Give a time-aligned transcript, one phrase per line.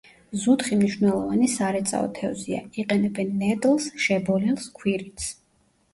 [0.43, 5.33] ზუთხი მნიშვნელოვანი სარეწაო თევზია, იყენებენ ნედლს, შებოლილს, ქვირითს.